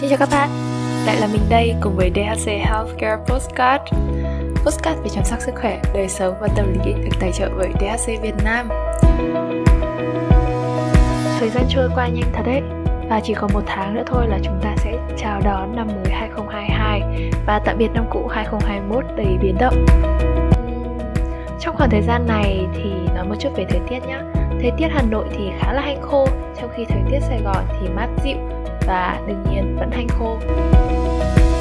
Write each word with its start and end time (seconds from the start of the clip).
Xin 0.00 0.10
chào 0.10 0.18
các 0.18 0.28
bạn, 0.32 0.50
lại 1.06 1.16
là 1.20 1.26
mình 1.32 1.42
đây 1.48 1.74
cùng 1.80 1.96
với 1.96 2.10
DHC 2.14 2.46
Healthcare 2.46 3.16
Postcard. 3.26 3.84
Postcard 4.64 5.00
về 5.02 5.08
chăm 5.14 5.24
sóc 5.24 5.38
sức 5.40 5.52
khỏe, 5.60 5.80
đời 5.94 6.08
sống 6.08 6.34
và 6.40 6.48
tâm 6.56 6.72
lý 6.84 6.92
được 6.92 7.16
tài 7.20 7.32
trợ 7.32 7.48
bởi 7.56 7.68
DHC 7.80 8.22
Việt 8.22 8.34
Nam. 8.44 8.68
Thời 11.40 11.50
gian 11.50 11.64
trôi 11.68 11.88
qua 11.94 12.08
nhanh 12.08 12.32
thật 12.32 12.42
đấy. 12.46 12.62
Và 13.08 13.20
chỉ 13.24 13.34
còn 13.34 13.52
một 13.52 13.62
tháng 13.66 13.94
nữa 13.94 14.02
thôi 14.06 14.26
là 14.28 14.38
chúng 14.42 14.60
ta 14.62 14.74
sẽ 14.76 14.92
chào 15.18 15.40
đón 15.44 15.76
năm 15.76 15.86
mới 15.86 16.12
2022 16.12 17.30
và 17.46 17.60
tạm 17.64 17.78
biệt 17.78 17.88
năm 17.94 18.04
cũ 18.10 18.28
2021 18.30 19.04
đầy 19.16 19.38
biến 19.42 19.56
động. 19.60 19.86
Trong 21.60 21.76
khoảng 21.76 21.90
thời 21.90 22.02
gian 22.02 22.26
này 22.26 22.66
thì 22.74 22.90
nói 23.14 23.28
một 23.28 23.34
chút 23.38 23.50
về 23.56 23.64
thời 23.68 23.80
tiết 23.88 24.06
nhé. 24.06 24.18
Thời 24.60 24.70
tiết 24.78 24.88
Hà 24.90 25.02
Nội 25.02 25.24
thì 25.30 25.50
khá 25.58 25.72
là 25.72 25.82
hanh 25.82 26.02
khô, 26.02 26.26
trong 26.60 26.70
khi 26.76 26.84
thời 26.88 27.02
tiết 27.10 27.20
Sài 27.20 27.40
Gòn 27.44 27.64
thì 27.80 27.88
mát 27.88 28.08
dịu 28.24 28.59
và 28.86 29.20
đương 29.26 29.44
nhiên 29.50 29.76
vẫn 29.78 29.90
hanh 29.90 30.08
khô. 30.08 30.38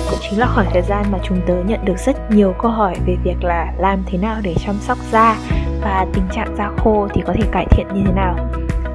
Cũng 0.09 0.19
chính 0.21 0.39
là 0.39 0.47
khoảng 0.55 0.67
thời 0.73 0.81
gian 0.81 1.05
mà 1.11 1.17
chúng 1.23 1.41
tớ 1.47 1.53
nhận 1.65 1.85
được 1.85 1.97
rất 1.97 2.31
nhiều 2.31 2.53
câu 2.59 2.71
hỏi 2.71 2.95
về 3.05 3.15
việc 3.23 3.43
là 3.43 3.73
làm 3.79 4.03
thế 4.05 4.17
nào 4.17 4.35
để 4.43 4.55
chăm 4.65 4.75
sóc 4.79 4.97
da 5.11 5.37
và 5.81 6.05
tình 6.13 6.23
trạng 6.31 6.55
da 6.57 6.71
khô 6.77 7.07
thì 7.13 7.21
có 7.27 7.33
thể 7.33 7.43
cải 7.51 7.65
thiện 7.71 7.87
như 7.93 8.01
thế 8.05 8.13
nào. 8.13 8.35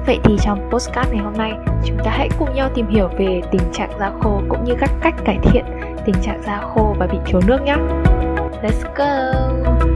Vậy 0.05 0.19
thì 0.23 0.37
trong 0.39 0.69
postcard 0.71 1.11
ngày 1.11 1.23
hôm 1.23 1.33
nay, 1.33 1.51
chúng 1.85 1.97
ta 2.03 2.11
hãy 2.11 2.29
cùng 2.39 2.53
nhau 2.55 2.69
tìm 2.75 2.87
hiểu 2.87 3.07
về 3.07 3.41
tình 3.51 3.61
trạng 3.73 3.99
da 3.99 4.11
khô 4.21 4.41
cũng 4.49 4.63
như 4.63 4.73
các 4.79 4.89
cách 5.01 5.15
cải 5.25 5.37
thiện 5.43 5.65
tình 6.05 6.15
trạng 6.21 6.41
da 6.45 6.61
khô 6.61 6.95
và 6.99 7.07
bị 7.07 7.17
thiếu 7.25 7.41
nước 7.47 7.61
nhé. 7.65 7.75
Let's 8.63 8.95
go! 8.95 9.94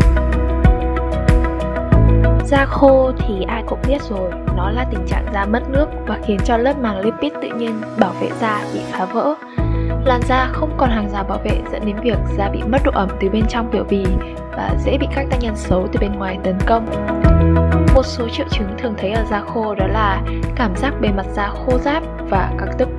Da 2.45 2.65
khô 2.65 3.11
thì 3.17 3.45
ai 3.47 3.63
cũng 3.67 3.79
biết 3.87 4.01
rồi, 4.01 4.31
nó 4.55 4.69
là 4.71 4.85
tình 4.91 5.05
trạng 5.07 5.25
da 5.33 5.45
mất 5.45 5.69
nước 5.69 5.89
và 6.07 6.19
khiến 6.25 6.37
cho 6.45 6.57
lớp 6.57 6.73
màng 6.81 6.99
lipid 6.99 7.33
tự 7.41 7.49
nhiên 7.57 7.81
bảo 7.97 8.11
vệ 8.21 8.29
da 8.41 8.61
bị 8.73 8.79
phá 8.91 9.05
vỡ. 9.05 9.35
Làn 10.05 10.21
da 10.27 10.49
không 10.53 10.71
còn 10.77 10.89
hàng 10.89 11.09
rào 11.09 11.23
bảo 11.23 11.39
vệ 11.43 11.61
dẫn 11.71 11.85
đến 11.85 11.95
việc 12.03 12.17
da 12.37 12.49
bị 12.49 12.61
mất 12.63 12.81
độ 12.83 12.91
ẩm 12.95 13.09
từ 13.19 13.29
bên 13.29 13.45
trong 13.47 13.71
biểu 13.71 13.83
bì 13.83 14.05
và 14.51 14.75
dễ 14.85 14.97
bị 14.97 15.07
các 15.15 15.25
tác 15.29 15.37
nhân 15.41 15.55
xấu 15.55 15.87
từ 15.91 15.99
bên 15.99 16.11
ngoài 16.11 16.37
tấn 16.43 16.57
công. 16.65 16.85
Một 17.95 18.05
số 18.05 18.29
triệu 18.29 18.45
chứng 18.49 18.67
thường 18.77 18.93
thấy 18.97 19.11
ở 19.11 19.23
da 19.29 19.41
khô 19.41 19.75
đó 19.75 19.87
là 19.87 20.21
cảm 20.55 20.75
giác 20.75 20.93
bề 21.01 21.09
mặt 21.11 21.25
da 21.33 21.49
khô 21.49 21.77
ráp 21.77 22.03
và 22.29 22.51
căng 22.57 22.71
tức, 22.77 22.89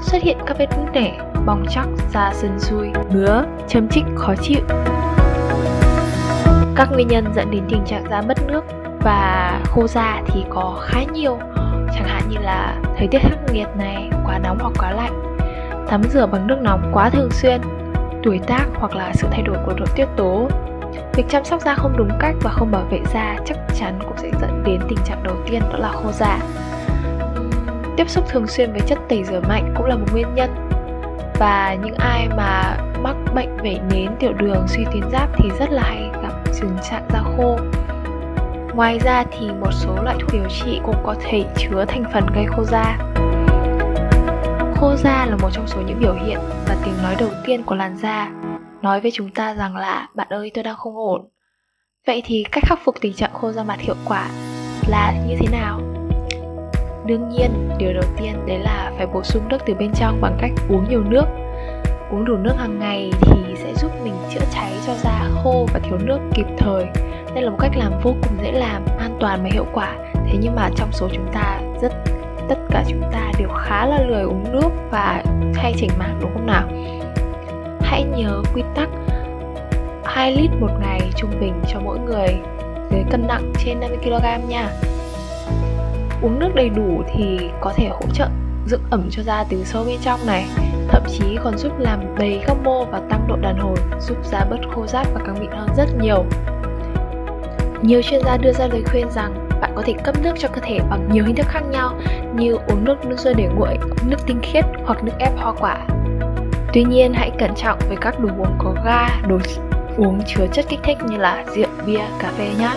xuất 0.00 0.22
hiện 0.22 0.38
các 0.46 0.58
vết 0.58 0.66
nứt 0.78 0.92
nẻ, 0.92 1.18
bong 1.46 1.66
chóc, 1.70 1.86
da 2.12 2.32
sần 2.34 2.60
sùi, 2.60 2.88
ngứa, 3.10 3.44
châm 3.68 3.88
chích 3.88 4.04
khó 4.16 4.34
chịu. 4.42 4.60
Các 6.76 6.92
nguyên 6.92 7.08
nhân 7.08 7.24
dẫn 7.34 7.50
đến 7.50 7.64
tình 7.68 7.84
trạng 7.86 8.04
da 8.10 8.22
mất 8.22 8.46
nước 8.46 8.64
và 9.00 9.60
khô 9.64 9.86
da 9.86 10.22
thì 10.26 10.44
có 10.50 10.78
khá 10.80 11.00
nhiều. 11.12 11.38
Chẳng 11.94 12.04
hạn 12.04 12.22
như 12.28 12.36
là 12.40 12.76
thời 12.98 13.08
tiết 13.08 13.18
khắc 13.18 13.38
nghiệt 13.52 13.68
này, 13.78 14.10
quá 14.24 14.38
nóng 14.38 14.58
hoặc 14.60 14.72
quá 14.78 14.90
lạnh. 14.90 15.36
Tắm 15.88 16.02
rửa 16.02 16.26
bằng 16.26 16.46
nước 16.46 16.58
nóng 16.62 16.90
quá 16.92 17.10
thường 17.10 17.30
xuyên, 17.30 17.60
tuổi 18.22 18.40
tác 18.46 18.64
hoặc 18.74 18.96
là 18.96 19.12
sự 19.14 19.28
thay 19.30 19.42
đổi 19.42 19.56
của 19.66 19.72
nội 19.76 19.88
tiết 19.94 20.06
tố. 20.16 20.48
Việc 21.14 21.24
chăm 21.28 21.44
sóc 21.44 21.60
da 21.60 21.74
không 21.74 21.96
đúng 21.96 22.10
cách 22.20 22.34
và 22.40 22.50
không 22.50 22.70
bảo 22.70 22.84
vệ 22.90 23.00
da 23.14 23.36
chắc 23.46 23.58
chắn 23.74 23.98
cũng 24.04 24.16
sẽ 24.16 24.30
dẫn 24.40 24.62
đến 24.66 24.80
tình 24.88 24.98
trạng 25.04 25.22
đầu 25.22 25.36
tiên, 25.46 25.62
đó 25.72 25.78
là 25.78 25.88
khô 25.88 26.12
da. 26.12 26.38
Tiếp 27.96 28.08
xúc 28.08 28.24
thường 28.28 28.46
xuyên 28.46 28.72
với 28.72 28.80
chất 28.80 28.98
tẩy 29.08 29.24
rửa 29.24 29.40
mạnh 29.48 29.74
cũng 29.76 29.86
là 29.86 29.96
một 29.96 30.06
nguyên 30.12 30.34
nhân. 30.34 30.50
Và 31.38 31.76
những 31.84 31.94
ai 31.94 32.28
mà 32.36 32.76
mắc 33.02 33.16
bệnh 33.34 33.56
vẩy 33.56 33.80
nến, 33.90 34.10
tiểu 34.18 34.32
đường, 34.32 34.68
suy 34.68 34.84
tuyến 34.92 35.10
giáp 35.12 35.28
thì 35.36 35.50
rất 35.58 35.70
là 35.70 35.82
hay 35.82 36.03
trứng 36.64 36.76
tình 36.76 36.90
trạng 36.90 37.08
da 37.12 37.22
khô 37.36 37.58
Ngoài 38.74 38.98
ra 38.98 39.24
thì 39.30 39.46
một 39.60 39.70
số 39.72 40.02
loại 40.02 40.16
thuốc 40.20 40.30
điều 40.32 40.48
trị 40.48 40.80
cũng 40.84 40.96
có 41.04 41.14
thể 41.20 41.44
chứa 41.56 41.84
thành 41.88 42.04
phần 42.12 42.26
gây 42.34 42.44
khô 42.46 42.64
da. 42.64 42.98
Khô 44.76 44.96
da 44.96 45.26
là 45.26 45.36
một 45.42 45.50
trong 45.52 45.66
số 45.66 45.80
những 45.86 46.00
biểu 46.00 46.14
hiện 46.14 46.38
và 46.66 46.76
tiếng 46.84 47.02
nói 47.02 47.16
đầu 47.18 47.28
tiên 47.44 47.62
của 47.62 47.74
làn 47.74 47.96
da, 47.96 48.30
nói 48.82 49.00
với 49.00 49.10
chúng 49.10 49.30
ta 49.30 49.54
rằng 49.54 49.76
là 49.76 50.08
bạn 50.14 50.26
ơi 50.30 50.50
tôi 50.54 50.64
đang 50.64 50.76
không 50.76 50.96
ổn. 50.96 51.28
Vậy 52.06 52.22
thì 52.26 52.44
cách 52.52 52.64
khắc 52.66 52.78
phục 52.84 53.00
tình 53.00 53.14
trạng 53.14 53.32
khô 53.34 53.52
da 53.52 53.64
mặt 53.64 53.80
hiệu 53.80 53.96
quả 54.04 54.30
là 54.88 55.14
như 55.28 55.36
thế 55.40 55.46
nào? 55.52 55.80
Đương 57.06 57.28
nhiên, 57.28 57.68
điều 57.78 57.92
đầu 57.92 58.04
tiên 58.16 58.46
đấy 58.46 58.58
là 58.58 58.92
phải 58.96 59.06
bổ 59.06 59.22
sung 59.22 59.48
nước 59.48 59.58
từ 59.66 59.74
bên 59.74 59.92
trong 59.94 60.20
bằng 60.20 60.38
cách 60.40 60.50
uống 60.68 60.88
nhiều 60.88 61.04
nước. 61.04 61.24
Uống 62.14 62.24
đủ 62.24 62.36
nước 62.36 62.54
hàng 62.58 62.78
ngày 62.78 63.10
thì 63.20 63.54
sẽ 63.56 63.74
giúp 63.74 63.90
mình 64.04 64.14
chữa 64.30 64.44
cháy 64.52 64.72
cho 64.86 64.94
da, 64.94 65.28
khô 65.42 65.66
và 65.72 65.80
thiếu 65.80 65.98
nước 65.98 66.18
kịp 66.34 66.46
thời. 66.58 66.84
Đây 67.34 67.42
là 67.42 67.50
một 67.50 67.56
cách 67.60 67.70
làm 67.76 67.92
vô 68.02 68.14
cùng 68.22 68.38
dễ 68.42 68.52
làm, 68.52 68.82
an 68.98 69.16
toàn 69.20 69.42
và 69.42 69.48
hiệu 69.52 69.66
quả. 69.72 69.94
Thế 70.14 70.38
nhưng 70.40 70.54
mà 70.54 70.70
trong 70.76 70.92
số 70.92 71.08
chúng 71.12 71.26
ta, 71.32 71.60
rất, 71.82 71.92
tất 72.48 72.54
cả 72.70 72.84
chúng 72.88 73.02
ta 73.12 73.32
đều 73.38 73.48
khá 73.48 73.86
là 73.86 73.98
lười 74.08 74.22
uống 74.22 74.44
nước 74.52 74.68
và 74.90 75.24
hay 75.54 75.74
chỉnh 75.76 75.90
mảng, 75.98 76.18
đúng 76.20 76.30
không 76.34 76.46
nào? 76.46 76.68
Hãy 77.80 78.04
nhớ 78.04 78.42
quy 78.54 78.62
tắc 78.74 78.88
2 80.04 80.32
lít 80.32 80.50
một 80.60 80.70
ngày 80.80 81.00
trung 81.16 81.30
bình 81.40 81.54
cho 81.68 81.80
mỗi 81.80 81.98
người 81.98 82.28
dưới 82.90 83.02
cân 83.10 83.26
nặng 83.26 83.52
trên 83.64 83.80
50kg 83.80 84.48
nha. 84.48 84.70
Uống 86.22 86.38
nước 86.38 86.54
đầy 86.54 86.68
đủ 86.68 87.02
thì 87.14 87.38
có 87.60 87.72
thể 87.76 87.88
hỗ 87.88 88.06
trợ 88.12 88.28
dưỡng 88.66 88.82
ẩm 88.90 89.08
cho 89.10 89.22
da 89.22 89.44
từ 89.48 89.64
sâu 89.64 89.84
bên 89.84 89.98
trong 90.02 90.26
này 90.26 90.46
Thậm 90.88 91.02
chí 91.08 91.38
còn 91.44 91.58
giúp 91.58 91.72
làm 91.78 92.16
đầy 92.18 92.40
các 92.46 92.56
mô 92.64 92.84
và 92.84 93.00
tăng 93.10 93.26
độ 93.28 93.36
đàn 93.36 93.58
hồi 93.58 93.76
Giúp 94.00 94.16
da 94.24 94.44
bớt 94.50 94.58
khô 94.74 94.86
ráp 94.86 95.06
và 95.14 95.20
căng 95.26 95.40
mịn 95.40 95.50
hơn 95.50 95.68
rất 95.76 95.86
nhiều 96.00 96.24
nhiều 97.82 98.02
chuyên 98.02 98.20
gia 98.24 98.36
đưa 98.36 98.52
ra 98.52 98.66
lời 98.66 98.82
khuyên 98.90 99.10
rằng 99.10 99.48
bạn 99.60 99.72
có 99.76 99.82
thể 99.86 99.94
cấp 100.04 100.14
nước 100.22 100.32
cho 100.38 100.48
cơ 100.48 100.60
thể 100.62 100.78
bằng 100.90 101.08
nhiều 101.12 101.24
hình 101.24 101.36
thức 101.36 101.46
khác 101.48 101.62
nhau 101.70 102.00
như 102.34 102.58
uống 102.66 102.84
nước 102.84 103.04
nước 103.04 103.18
sôi 103.18 103.34
để 103.34 103.48
nguội, 103.54 103.78
nước 104.06 104.16
tinh 104.26 104.40
khiết 104.42 104.64
hoặc 104.84 105.04
nước 105.04 105.12
ép 105.18 105.36
hoa 105.36 105.52
quả. 105.60 105.86
Tuy 106.72 106.84
nhiên 106.84 107.14
hãy 107.14 107.30
cẩn 107.38 107.54
trọng 107.54 107.78
với 107.88 107.96
các 108.00 108.20
đồ 108.20 108.28
uống 108.38 108.58
có 108.58 108.74
ga, 108.84 109.08
đồ 109.28 109.38
uống 109.96 110.20
chứa 110.26 110.46
chất 110.52 110.64
kích 110.68 110.80
thích 110.82 110.98
như 111.08 111.16
là 111.16 111.44
rượu, 111.56 111.68
bia, 111.86 112.00
cà 112.18 112.32
phê 112.38 112.50
nhé. 112.58 112.70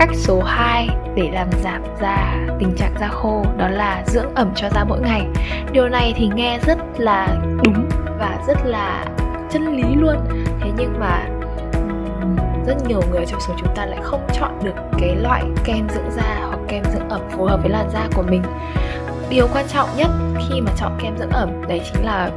Cách 0.00 0.10
số 0.14 0.42
2 0.42 0.88
để 1.14 1.30
làm 1.32 1.48
giảm 1.62 1.82
da, 2.00 2.46
tình 2.58 2.74
trạng 2.76 2.94
da 3.00 3.08
khô, 3.08 3.44
đó 3.56 3.68
là 3.68 4.02
dưỡng 4.06 4.34
ẩm 4.34 4.52
cho 4.54 4.68
da 4.68 4.84
mỗi 4.84 5.00
ngày. 5.00 5.26
Điều 5.72 5.88
này 5.88 6.14
thì 6.16 6.28
nghe 6.34 6.58
rất 6.66 6.78
là 6.98 7.28
đúng 7.64 7.88
và 8.18 8.38
rất 8.46 8.58
là 8.64 9.04
chân 9.50 9.76
lý 9.76 9.94
luôn. 9.94 10.16
Thế 10.60 10.70
nhưng 10.76 11.00
mà 11.00 11.28
rất 12.66 12.74
nhiều 12.88 13.00
người 13.10 13.26
trong 13.26 13.40
số 13.40 13.54
chúng 13.58 13.74
ta 13.76 13.86
lại 13.86 13.98
không 14.02 14.26
chọn 14.32 14.58
được 14.64 14.74
cái 14.98 15.16
loại 15.16 15.42
kem 15.64 15.88
dưỡng 15.88 16.10
da 16.10 16.38
hoặc 16.48 16.58
kem 16.68 16.84
dưỡng 16.84 17.08
ẩm 17.08 17.20
phù 17.30 17.44
hợp 17.44 17.60
với 17.62 17.70
làn 17.70 17.90
da 17.92 18.08
của 18.14 18.22
mình 18.22 18.42
điều 19.30 19.48
quan 19.52 19.64
trọng 19.68 19.88
nhất 19.96 20.10
khi 20.38 20.60
mà 20.60 20.72
chọn 20.76 20.92
kem 21.02 21.16
dưỡng 21.18 21.30
ẩm, 21.30 21.50
đấy 21.68 21.80
chính 21.92 22.04
là 22.04 22.30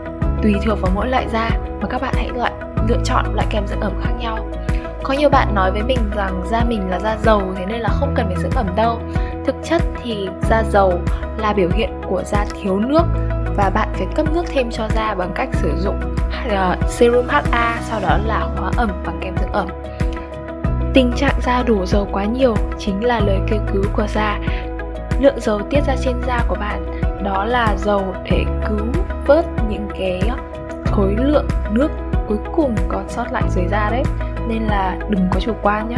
tùy 0.44 0.53
thuộc 0.66 0.81
vào 0.81 0.91
mỗi 0.96 1.07
loại 1.07 1.28
da, 1.34 1.50
mà 1.81 1.88
các 1.90 2.02
bạn 2.02 2.13
hãy 2.18 2.29
loại 2.35 2.52
lựa 2.88 3.00
chọn 3.06 3.25
loại 3.35 3.47
kem 3.50 3.68
dưỡng 3.68 3.79
ẩm 3.79 3.94
khác 4.03 4.12
nhau 4.19 4.47
có 5.03 5.14
nhiều 5.14 5.30
bạn 5.30 5.56
nói 5.56 5.72
với 5.72 5.84
mình 5.84 5.97
rằng 6.16 6.44
da 6.52 6.64
mình 6.64 6.90
là 6.90 7.00
da 7.00 7.18
dầu, 7.24 7.41
thế 7.56 7.66
nên 7.66 7.80
là 7.80 7.90
không 7.90 8.14
cần 8.16 8.25
phải 8.25 8.36
dưỡng 8.44 8.52
ẩm 8.52 8.68
đâu. 8.75 9.00
Thực 9.46 9.56
chất 9.64 9.81
thì 10.03 10.28
da 10.50 10.64
dầu 10.64 10.94
là 11.38 11.53
biểu 11.53 11.69
hiện 11.74 11.90
của 12.09 12.24
da 12.25 12.46
thiếu 12.62 12.80
nước 12.80 13.03
và 13.58 13.69
bạn 13.69 13.90
phải 13.94 14.08
cấp 14.16 14.25
nước 14.34 14.44
thêm 14.47 14.72
cho 14.72 14.88
da 14.96 15.16
bằng 15.16 15.31
cách 15.36 15.50
sử 15.53 15.72
dụng 15.78 16.00
ờ, 16.50 16.75
serum 16.88 17.28
HA 17.28 17.80
sau 17.81 18.00
đó 18.00 18.18
là 18.25 18.47
hóa 18.58 18.72
ẩm 18.78 18.90
bằng 19.06 19.19
kem 19.22 19.36
dưỡng 19.38 19.52
ẩm. 19.52 19.68
Tình 20.94 21.12
trạng 21.16 21.40
da 21.44 21.64
đổ 21.64 21.85
dầu 21.85 22.08
quá 22.12 22.25
nhiều 22.25 22.56
chính 22.80 23.06
là 23.06 23.20
lời 23.20 23.40
kêu 23.47 23.59
cứu 23.74 23.84
của 23.94 24.08
da. 24.08 24.40
Lượng 25.20 25.40
dầu 25.40 25.62
tiết 25.70 25.81
ra 25.88 25.96
trên 26.03 26.16
da 26.28 26.46
của 26.47 26.56
bạn, 26.56 26.85
đó 27.24 27.46
là 27.46 27.75
dầu 27.78 28.16
để 28.24 28.46
cứu 28.68 28.88
vớt 29.28 29.46
những 29.70 29.88
cái 30.00 30.22
khối 30.85 31.16
lượng 31.18 31.47
nước 31.72 31.90
cuối 32.28 32.38
cùng 32.56 32.75
còn 32.90 33.09
sót 33.09 33.25
lại 33.31 33.44
dưới 33.50 33.66
da 33.72 33.90
đấy 33.90 34.03
nên 34.47 34.63
là 34.63 34.97
đừng 35.09 35.27
có 35.31 35.39
chủ 35.39 35.53
quan 35.61 35.89
nhé 35.89 35.97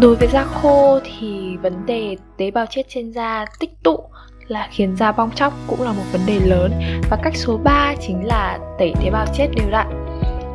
đối 0.00 0.16
với 0.16 0.28
da 0.28 0.44
khô 0.44 1.00
thì 1.04 1.56
vấn 1.56 1.86
đề 1.86 2.16
tế 2.36 2.50
bào 2.50 2.66
chết 2.70 2.82
trên 2.88 3.12
da 3.12 3.44
tích 3.60 3.82
tụ 3.82 4.00
là 4.48 4.68
khiến 4.70 4.96
da 4.96 5.12
bong 5.12 5.30
chóc 5.30 5.52
cũng 5.66 5.82
là 5.82 5.92
một 5.92 6.02
vấn 6.12 6.20
đề 6.26 6.40
lớn. 6.40 6.72
Và 7.10 7.16
cách 7.22 7.36
số 7.36 7.56
3 7.64 7.94
chính 8.06 8.26
là 8.26 8.58
tẩy 8.78 8.94
tế 9.02 9.10
bào 9.10 9.26
chết 9.34 9.48
đều 9.56 9.70
đặn. 9.70 9.86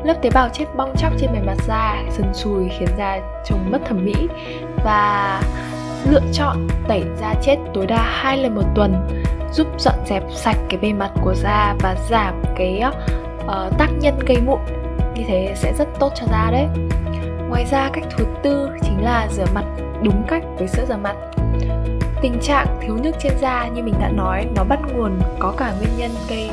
Lớp 0.03 0.13
tế 0.21 0.29
bào 0.33 0.49
chết 0.53 0.65
bong 0.75 0.95
chóc 0.97 1.13
trên 1.19 1.29
bề 1.33 1.39
mặt 1.45 1.55
da 1.67 2.03
sần 2.09 2.33
sùi 2.33 2.69
khiến 2.79 2.89
da 2.97 3.19
trông 3.45 3.71
mất 3.71 3.79
thẩm 3.85 4.05
mỹ. 4.05 4.27
Và 4.83 5.41
lựa 6.09 6.21
chọn 6.33 6.67
tẩy 6.87 7.03
da 7.21 7.33
chết 7.41 7.57
tối 7.73 7.87
đa 7.87 8.03
hai 8.03 8.37
lần 8.37 8.55
một 8.55 8.65
tuần 8.75 8.93
giúp 9.53 9.67
dọn 9.79 9.95
dẹp 10.05 10.23
sạch 10.35 10.57
cái 10.69 10.79
bề 10.79 10.93
mặt 10.93 11.11
của 11.23 11.33
da 11.35 11.75
và 11.79 11.95
giảm 12.09 12.43
cái 12.55 12.83
uh, 12.85 13.77
tác 13.77 13.89
nhân 13.99 14.19
gây 14.27 14.37
mụn 14.45 14.59
như 15.15 15.23
thế 15.27 15.53
sẽ 15.55 15.73
rất 15.77 15.87
tốt 15.99 16.11
cho 16.15 16.25
da 16.31 16.51
đấy. 16.51 16.67
Ngoài 17.49 17.65
ra, 17.71 17.89
cách 17.93 18.03
thứ 18.17 18.25
tư 18.43 18.69
chính 18.81 19.03
là 19.03 19.27
rửa 19.31 19.45
mặt 19.53 19.65
đúng 20.03 20.23
cách 20.27 20.43
với 20.57 20.67
sữa 20.67 20.85
rửa 20.87 20.97
mặt. 20.97 21.15
Tình 22.21 22.39
trạng 22.41 22.67
thiếu 22.81 22.97
nước 23.03 23.11
trên 23.19 23.33
da 23.39 23.67
như 23.67 23.83
mình 23.83 23.95
đã 23.99 24.09
nói, 24.09 24.45
nó 24.55 24.63
bắt 24.63 24.79
nguồn 24.93 25.19
có 25.39 25.53
cả 25.57 25.73
nguyên 25.77 25.97
nhân 25.97 26.11
gây, 26.29 26.49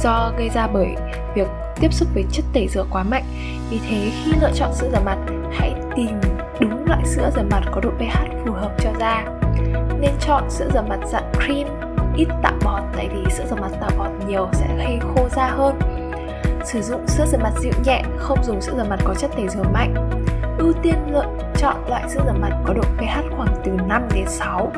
do 0.00 0.32
gây 0.38 0.48
ra 0.48 0.66
bởi 0.66 0.88
việc 1.34 1.48
tiếp 1.80 1.92
xúc 1.92 2.08
với 2.14 2.24
chất 2.32 2.44
tẩy 2.52 2.68
rửa 2.68 2.84
quá 2.90 3.02
mạnh. 3.02 3.24
Vì 3.70 3.80
thế, 3.88 4.10
khi 4.24 4.32
lựa 4.40 4.50
chọn 4.54 4.72
sữa 4.72 4.88
rửa 4.92 5.00
mặt, 5.04 5.16
hãy 5.52 5.74
tìm 5.96 6.20
đúng 6.60 6.84
loại 6.86 7.02
sữa 7.04 7.30
rửa 7.36 7.42
mặt 7.50 7.60
có 7.72 7.80
độ 7.80 7.90
pH 7.90 8.46
phù 8.46 8.52
hợp 8.52 8.70
cho 8.78 8.90
da. 9.00 9.24
Nên 10.00 10.10
chọn 10.20 10.50
sữa 10.50 10.68
rửa 10.74 10.82
mặt 10.88 10.98
dạng 11.06 11.32
cream, 11.32 11.68
ít 12.16 12.28
tạo 12.42 12.54
bọt, 12.64 12.82
tại 12.96 13.08
vì 13.14 13.30
sữa 13.30 13.44
rửa 13.50 13.56
mặt 13.56 13.70
tạo 13.80 13.90
bọt 13.98 14.10
nhiều 14.28 14.48
sẽ 14.52 14.66
gây 14.78 14.98
khô 15.00 15.28
da 15.28 15.46
hơn 15.48 15.78
sử 16.64 16.82
dụng 16.82 17.08
sữa 17.08 17.26
rửa 17.26 17.38
mặt 17.38 17.52
dịu 17.60 17.72
nhẹ 17.84 18.02
không 18.18 18.44
dùng 18.44 18.60
sữa 18.60 18.72
rửa 18.76 18.84
mặt 18.84 18.98
có 19.04 19.14
chất 19.14 19.30
tẩy 19.36 19.48
rửa 19.48 19.62
mạnh 19.72 19.94
ưu 20.58 20.72
tiên 20.82 20.94
lựa 21.12 21.26
chọn 21.56 21.76
loại 21.88 22.08
sữa 22.08 22.20
rửa 22.26 22.38
mặt 22.40 22.62
có 22.64 22.74
độ 22.74 22.82
pH 22.82 23.36
khoảng 23.36 23.54
từ 23.64 23.70
5 23.88 24.02
đến 24.14 24.24
6 24.28 24.72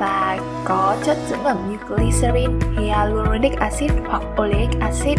và 0.00 0.38
có 0.64 0.96
chất 1.04 1.16
dưỡng 1.28 1.44
ẩm 1.44 1.56
như 1.70 1.76
glycerin, 1.88 2.58
hyaluronic 2.78 3.52
acid 3.58 3.92
hoặc 4.08 4.22
oleic 4.40 4.68
acid. 4.80 5.18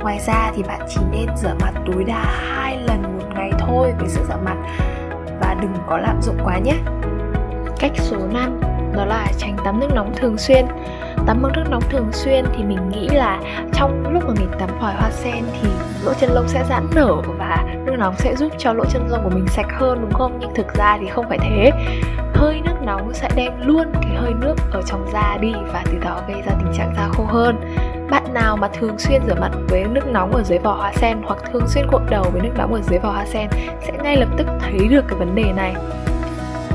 Ngoài 0.00 0.18
ra 0.26 0.52
thì 0.56 0.62
bạn 0.62 0.80
chỉ 0.88 1.00
nên 1.12 1.36
rửa 1.36 1.54
mặt 1.60 1.72
tối 1.86 2.04
đa 2.04 2.24
hai 2.24 2.78
lần 2.78 3.02
một 3.02 3.24
ngày 3.34 3.50
thôi 3.58 3.92
với 3.98 4.08
sữa 4.08 4.24
rửa 4.28 4.38
mặt 4.44 4.56
và 5.40 5.56
đừng 5.62 5.74
có 5.86 5.98
lạm 5.98 6.22
dụng 6.22 6.38
quá 6.44 6.58
nhé. 6.58 6.76
Cách 7.78 7.92
số 7.96 8.16
5 8.32 8.60
đó 8.96 9.04
là 9.04 9.26
tránh 9.38 9.56
tắm 9.64 9.80
nước 9.80 9.88
nóng 9.94 10.12
thường 10.16 10.38
xuyên 10.38 10.66
tắm 11.30 11.42
bằng 11.42 11.52
nước 11.52 11.64
nóng 11.70 11.82
thường 11.90 12.08
xuyên 12.12 12.44
thì 12.56 12.64
mình 12.64 12.88
nghĩ 12.88 13.08
là 13.08 13.40
trong 13.72 14.12
lúc 14.12 14.22
mà 14.26 14.34
mình 14.38 14.48
tắm 14.58 14.70
vòi 14.80 14.92
hoa 14.94 15.10
sen 15.10 15.44
thì 15.62 15.68
lỗ 16.04 16.14
chân 16.14 16.30
lông 16.30 16.48
sẽ 16.48 16.64
giãn 16.68 16.86
nở 16.94 17.16
và 17.38 17.64
nước 17.84 17.96
nóng 17.98 18.14
sẽ 18.18 18.36
giúp 18.36 18.52
cho 18.58 18.72
lỗ 18.72 18.84
chân 18.84 19.08
lông 19.08 19.24
của 19.24 19.30
mình 19.30 19.46
sạch 19.48 19.66
hơn, 19.78 19.98
đúng 20.00 20.12
không? 20.12 20.38
Nhưng 20.40 20.54
thực 20.54 20.74
ra 20.74 20.98
thì 21.00 21.06
không 21.08 21.28
phải 21.28 21.38
thế. 21.38 21.70
Hơi 22.34 22.60
nước 22.64 22.74
nóng 22.82 23.14
sẽ 23.14 23.28
đem 23.36 23.52
luôn 23.64 23.86
cái 24.02 24.14
hơi 24.16 24.32
nước 24.40 24.54
ở 24.72 24.82
trong 24.86 25.06
da 25.12 25.38
đi 25.40 25.52
và 25.72 25.82
từ 25.86 25.98
đó 25.98 26.20
gây 26.28 26.42
ra 26.42 26.52
tình 26.58 26.72
trạng 26.76 26.94
da 26.96 27.08
khô 27.08 27.24
hơn. 27.24 27.56
Bạn 28.10 28.34
nào 28.34 28.56
mà 28.56 28.68
thường 28.68 28.98
xuyên 28.98 29.22
rửa 29.26 29.34
mặt 29.40 29.50
với 29.68 29.84
nước 29.84 30.06
nóng 30.06 30.32
ở 30.32 30.42
dưới 30.42 30.58
vỏ 30.58 30.72
hoa 30.72 30.92
sen 30.92 31.18
hoặc 31.24 31.38
thường 31.52 31.68
xuyên 31.68 31.86
cuộn 31.90 32.02
đầu 32.10 32.24
với 32.32 32.42
nước 32.42 32.52
nóng 32.58 32.74
ở 32.74 32.80
dưới 32.82 32.98
vỏ 32.98 33.10
hoa 33.10 33.26
sen 33.26 33.48
sẽ 33.80 33.92
ngay 34.02 34.16
lập 34.16 34.28
tức 34.36 34.46
thấy 34.60 34.88
được 34.88 35.04
cái 35.08 35.18
vấn 35.18 35.34
đề 35.34 35.52
này 35.52 35.74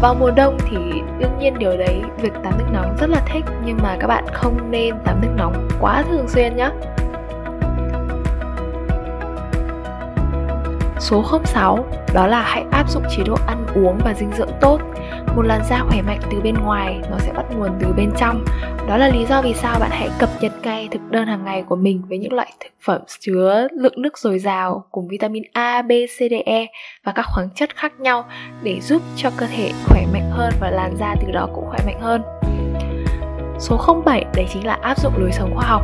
vào 0.05 0.15
mùa 0.15 0.31
đông 0.31 0.57
thì 0.69 0.77
đương 1.19 1.37
nhiên 1.39 1.59
điều 1.59 1.77
đấy, 1.77 2.01
việc 2.21 2.33
tắm 2.43 2.53
nước 2.57 2.65
nóng 2.73 2.95
rất 2.99 3.09
là 3.09 3.21
thích, 3.33 3.43
nhưng 3.65 3.77
mà 3.83 3.97
các 3.99 4.07
bạn 4.07 4.25
không 4.33 4.71
nên 4.71 4.95
tắm 5.05 5.21
nước 5.21 5.33
nóng 5.37 5.67
quá 5.79 6.03
thường 6.09 6.27
xuyên 6.27 6.55
nhé 6.55 6.69
Số 11.05 11.23
06 11.45 11.85
đó 12.13 12.27
là 12.27 12.41
hãy 12.41 12.65
áp 12.71 12.89
dụng 12.89 13.03
chế 13.09 13.23
độ 13.25 13.35
ăn 13.47 13.65
uống 13.75 13.99
và 14.05 14.13
dinh 14.13 14.31
dưỡng 14.37 14.49
tốt. 14.61 14.79
Một 15.35 15.41
làn 15.41 15.61
da 15.69 15.83
khỏe 15.89 16.01
mạnh 16.01 16.19
từ 16.31 16.41
bên 16.41 16.55
ngoài 16.55 16.99
nó 17.11 17.17
sẽ 17.19 17.33
bắt 17.33 17.45
nguồn 17.55 17.69
từ 17.79 17.87
bên 17.97 18.11
trong. 18.17 18.45
Đó 18.87 18.97
là 18.97 19.07
lý 19.07 19.25
do 19.25 19.41
vì 19.41 19.53
sao 19.53 19.79
bạn 19.79 19.89
hãy 19.93 20.09
cập 20.19 20.29
nhật 20.41 20.51
ngay 20.63 20.87
thực 20.91 21.01
đơn 21.09 21.27
hàng 21.27 21.45
ngày 21.45 21.63
của 21.63 21.75
mình 21.75 22.01
với 22.09 22.17
những 22.17 22.33
loại 22.33 22.53
thực 22.59 22.69
phẩm 22.85 23.01
chứa 23.19 23.67
lượng 23.71 24.01
nước 24.01 24.17
dồi 24.17 24.39
dào 24.39 24.85
cùng 24.91 25.07
vitamin 25.07 25.43
A, 25.53 25.81
B, 25.81 25.91
C, 25.91 26.17
D, 26.19 26.33
E 26.45 26.65
và 27.03 27.11
các 27.11 27.25
khoáng 27.33 27.49
chất 27.55 27.75
khác 27.75 27.99
nhau 27.99 28.25
để 28.63 28.81
giúp 28.81 29.01
cho 29.15 29.29
cơ 29.37 29.47
thể 29.55 29.71
khỏe 29.85 30.05
mạnh 30.13 30.29
hơn 30.31 30.53
và 30.59 30.69
làn 30.69 30.95
da 30.97 31.15
từ 31.21 31.31
đó 31.31 31.49
cũng 31.55 31.65
khỏe 31.69 31.79
mạnh 31.85 31.99
hơn. 32.01 32.21
Số 33.59 34.01
07 34.05 34.25
đấy 34.35 34.45
chính 34.53 34.67
là 34.67 34.77
áp 34.81 34.99
dụng 34.99 35.13
lối 35.17 35.31
sống 35.31 35.55
khoa 35.55 35.65
học 35.67 35.81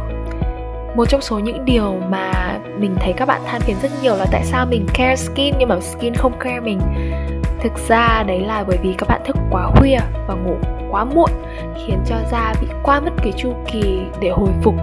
một 0.96 1.06
trong 1.10 1.22
số 1.22 1.40
những 1.40 1.66
điều 1.66 1.96
mà 2.10 2.60
mình 2.80 2.96
thấy 3.00 3.14
các 3.14 3.28
bạn 3.28 3.42
than 3.46 3.62
phiền 3.62 3.76
rất 3.82 3.92
nhiều 4.02 4.16
là 4.16 4.26
tại 4.32 4.46
sao 4.46 4.66
mình 4.66 4.86
care 4.94 5.16
skin 5.16 5.56
nhưng 5.60 5.70
mà 5.70 5.80
skin 5.80 6.14
không 6.14 6.40
care 6.40 6.60
mình. 6.60 6.80
Thực 7.60 7.72
ra 7.88 8.24
đấy 8.28 8.40
là 8.40 8.64
bởi 8.68 8.78
vì 8.84 8.94
các 8.98 9.10
bạn 9.10 9.22
thức 9.26 9.36
quá 9.52 9.72
khuya 9.76 10.00
và 10.28 10.34
ngủ 10.34 10.56
quá 10.92 11.06
muộn, 11.06 11.30
khiến 11.86 12.00
cho 12.06 12.16
da 12.32 12.54
bị 12.62 12.68
qua 12.84 13.00
mất 13.00 13.12
cái 13.24 13.34
chu 13.38 13.54
kỳ 13.72 14.02
để 14.20 14.30
hồi 14.30 14.50
phục 14.64 14.76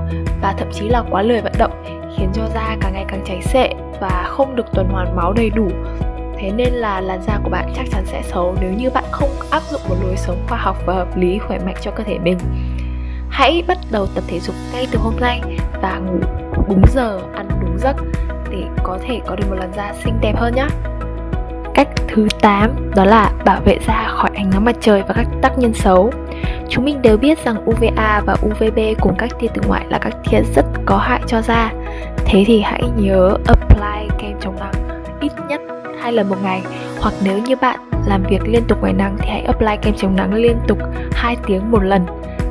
và 0.43 0.55
thậm 0.59 0.69
chí 0.73 0.89
là 0.89 1.03
quá 1.11 1.23
lười 1.23 1.41
vận 1.41 1.53
động, 1.59 1.85
khiến 2.17 2.29
cho 2.35 2.43
da 2.55 2.77
càng 2.81 2.93
ngày 2.93 3.05
càng 3.09 3.25
cháy 3.27 3.43
xệ 3.43 3.69
và 4.01 4.25
không 4.29 4.57
được 4.57 4.67
tuần 4.75 4.89
hoàn 4.93 5.17
máu 5.17 5.33
đầy 5.33 5.51
đủ. 5.51 5.69
Thế 6.39 6.51
nên 6.51 6.73
là 6.73 7.01
làn 7.01 7.23
da 7.23 7.39
của 7.45 7.51
bạn 7.51 7.73
chắc 7.77 7.87
chắn 7.93 8.07
sẽ 8.07 8.23
xấu 8.23 8.55
nếu 8.61 8.71
như 8.73 8.91
bạn 8.91 9.05
không 9.11 9.31
áp 9.51 9.63
dụng 9.63 9.81
một 9.89 9.97
lối 10.03 10.17
sống 10.17 10.45
khoa 10.49 10.59
học 10.59 10.77
và 10.87 10.95
hợp 10.95 11.17
lý, 11.17 11.39
khỏe 11.39 11.59
mạnh 11.59 11.77
cho 11.81 11.91
cơ 11.91 12.05
thể 12.05 12.19
mình. 12.19 12.39
Hãy 13.31 13.65
bắt 13.67 13.79
đầu 13.91 14.07
tập 14.15 14.25
thể 14.27 14.41
dục 14.41 14.55
ngay 14.73 14.87
từ 14.91 14.99
hôm 14.99 15.15
nay 15.21 15.41
và 15.83 15.99
ngủ 15.99 16.19
đúng 16.69 16.83
giờ, 16.95 17.21
ăn 17.35 17.49
đúng 17.61 17.79
giấc 17.79 17.97
để 18.51 18.65
có 18.83 18.99
thể 19.03 19.21
có 19.27 19.37
được 19.37 19.45
một 19.51 19.57
làn 19.59 19.73
da 19.77 19.93
xinh 20.05 20.15
đẹp 20.21 20.37
hơn 20.37 20.55
nhé 20.55 20.67
Cách 21.75 21.89
thứ 22.09 22.29
8 22.41 22.91
đó 22.97 23.05
là 23.05 23.33
bảo 23.45 23.61
vệ 23.65 23.79
da 23.87 24.09
khỏi 24.09 24.31
ánh 24.35 24.51
nắng 24.51 24.65
mặt 24.65 24.77
trời 24.81 25.03
và 25.09 25.15
các 25.15 25.27
tác 25.43 25.59
nhân 25.59 25.75
xấu. 25.75 26.13
Chúng 26.69 26.85
mình 26.85 27.03
đều 27.03 27.17
biết 27.17 27.45
rằng 27.45 27.71
UVA 27.71 28.23
và 28.27 28.37
UVB 28.47 28.79
cùng 29.01 29.15
các 29.19 29.31
tia 29.41 29.47
tử 29.55 29.63
ngoại 29.67 29.87
là 29.89 29.99
các 29.99 30.17
tia 30.31 30.41
rất 30.55 30.65
có 30.87 30.97
hại 30.97 31.21
cho 31.27 31.43
da. 31.43 31.73
Thế 32.25 32.45
thì 32.47 32.61
hãy 32.61 32.83
nhớ 32.97 33.37
apply 33.47 34.09
kem 34.19 34.41
chống 34.41 34.57
nắng 34.61 35.03
ít 35.21 35.33
nhất 35.49 35.61
hai 36.03 36.13
lần 36.13 36.29
một 36.29 36.37
ngày 36.43 36.63
hoặc 37.01 37.15
nếu 37.25 37.39
như 37.39 37.57
bạn 37.57 37.81
làm 38.07 38.23
việc 38.31 38.41
liên 38.45 38.63
tục 38.69 38.81
ngoài 38.81 38.93
nắng 38.93 39.17
thì 39.19 39.29
hãy 39.31 39.43
apply 39.43 39.77
kem 39.83 39.95
chống 39.95 40.17
nắng 40.17 40.35
liên 40.35 40.57
tục 40.69 40.79
2 41.13 41.37
tiếng 41.47 41.71
một 41.71 41.83
lần 41.83 42.07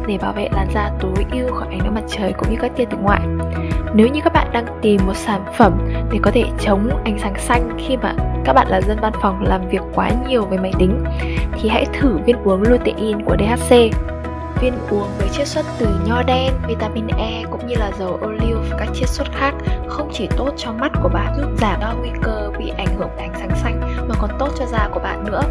để 0.07 0.17
bảo 0.17 0.33
vệ 0.33 0.49
làn 0.51 0.67
da 0.73 0.91
tối 0.99 1.25
ưu 1.31 1.53
khỏi 1.53 1.67
ánh 1.71 1.79
nắng 1.83 1.95
mặt 1.95 2.03
trời 2.07 2.33
cũng 2.33 2.49
như 2.49 2.57
các 2.61 2.71
tia 2.75 2.85
tử 2.85 2.97
ngoại. 3.01 3.21
Nếu 3.93 4.07
như 4.07 4.21
các 4.23 4.33
bạn 4.33 4.47
đang 4.53 4.65
tìm 4.81 5.01
một 5.05 5.15
sản 5.15 5.45
phẩm 5.57 5.73
để 6.11 6.19
có 6.21 6.31
thể 6.31 6.43
chống 6.59 6.89
ánh 7.05 7.19
sáng 7.19 7.35
xanh 7.37 7.77
khi 7.77 7.97
mà 7.97 8.13
các 8.45 8.53
bạn 8.53 8.67
là 8.69 8.81
dân 8.81 8.97
văn 9.01 9.13
phòng 9.21 9.43
làm 9.43 9.69
việc 9.69 9.81
quá 9.95 10.11
nhiều 10.27 10.45
với 10.45 10.57
máy 10.57 10.71
tính 10.79 11.03
thì 11.53 11.69
hãy 11.69 11.85
thử 11.93 12.17
viên 12.25 12.43
uống 12.43 12.61
lutein 12.61 13.21
của 13.25 13.35
DHC. 13.39 13.75
Viên 14.61 14.73
uống 14.89 15.07
với 15.17 15.29
chiết 15.31 15.47
xuất 15.47 15.65
từ 15.79 15.87
nho 16.05 16.23
đen, 16.23 16.53
vitamin 16.67 17.07
E 17.07 17.43
cũng 17.51 17.67
như 17.67 17.75
là 17.79 17.91
dầu 17.99 18.17
ô 18.21 18.27
liu 18.27 18.57
và 18.69 18.77
các 18.79 18.87
chiết 18.93 19.09
xuất 19.09 19.27
khác 19.33 19.53
không 19.87 20.09
chỉ 20.13 20.27
tốt 20.37 20.51
cho 20.57 20.71
mắt 20.71 20.91
của 21.03 21.09
bạn 21.09 21.33
giúp 21.37 21.49
giảm 21.57 21.79
đo 21.79 21.93
nguy 21.99 22.09
cơ 22.23 22.51
bị 22.59 22.71
ảnh 22.77 22.95
hưởng 22.97 23.09
ánh 23.17 23.31
sáng 23.39 23.51
xanh 23.63 23.81
mà 24.09 24.15
còn 24.21 24.29
tốt 24.39 24.49
cho 24.59 24.65
da 24.65 24.89
của 24.93 24.99
bạn 24.99 25.25
nữa. 25.25 25.41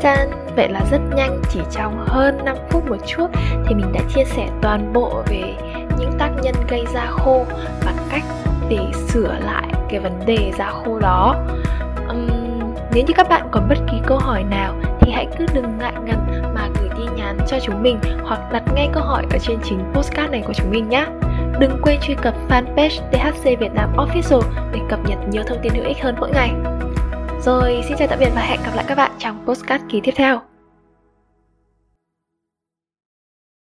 Chan, 0.00 0.30
vậy 0.56 0.68
là 0.68 0.80
rất 0.90 1.00
nhanh, 1.16 1.42
chỉ 1.50 1.60
trong 1.70 2.04
hơn 2.06 2.38
5 2.44 2.56
phút 2.70 2.90
một 2.90 2.96
chút 3.06 3.26
thì 3.66 3.74
mình 3.74 3.92
đã 3.92 4.00
chia 4.14 4.24
sẻ 4.24 4.48
toàn 4.62 4.92
bộ 4.92 5.22
về 5.26 5.54
những 5.98 6.12
tác 6.18 6.30
nhân 6.42 6.54
gây 6.68 6.84
da 6.94 7.06
khô 7.06 7.44
và 7.84 7.92
cách 8.10 8.24
để 8.68 8.78
sửa 9.08 9.38
lại 9.40 9.68
cái 9.88 10.00
vấn 10.00 10.12
đề 10.26 10.52
da 10.58 10.70
khô 10.70 10.98
đó. 10.98 11.36
Uhm, 12.08 12.74
nếu 12.92 13.04
như 13.06 13.14
các 13.16 13.28
bạn 13.28 13.48
còn 13.50 13.68
bất 13.68 13.78
kỳ 13.92 13.96
câu 14.06 14.18
hỏi 14.18 14.42
nào 14.42 14.74
thì 15.00 15.12
hãy 15.12 15.26
cứ 15.38 15.46
đừng 15.54 15.78
ngại 15.78 15.94
ngần 16.04 16.52
mà 16.54 16.68
gửi 16.80 16.88
tin 16.96 17.16
nhắn 17.16 17.38
cho 17.48 17.56
chúng 17.62 17.82
mình 17.82 17.98
hoặc 18.24 18.40
đặt 18.52 18.62
ngay 18.74 18.88
câu 18.92 19.02
hỏi 19.02 19.24
ở 19.30 19.38
trên 19.38 19.58
chính 19.64 19.92
postcard 19.94 20.30
này 20.30 20.42
của 20.46 20.52
chúng 20.52 20.70
mình 20.70 20.88
nhé 20.88 21.06
Đừng 21.60 21.78
quên 21.82 22.00
truy 22.00 22.14
cập 22.22 22.34
fanpage 22.48 23.00
THC 23.12 23.44
Việt 23.60 23.72
Nam 23.74 23.96
Official 23.96 24.42
để 24.72 24.80
cập 24.88 25.00
nhật 25.08 25.18
nhiều 25.30 25.42
thông 25.46 25.58
tin 25.62 25.74
hữu 25.74 25.84
ích 25.84 26.02
hơn 26.02 26.16
mỗi 26.20 26.30
ngày. 26.30 26.50
Rồi, 27.46 27.82
xin 27.88 27.96
chào 27.98 28.08
tạm 28.08 28.18
biệt 28.18 28.30
và 28.34 28.40
hẹn 28.40 28.60
gặp 28.64 28.72
lại 28.74 28.84
các 28.88 28.94
bạn 28.94 29.10
trong 29.18 29.44
postcard 29.46 29.84
kỳ 29.88 30.00
tiếp 30.00 30.12
theo. 30.16 30.40